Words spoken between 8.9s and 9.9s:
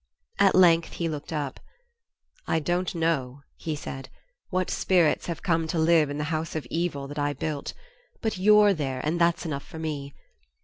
and that's enough for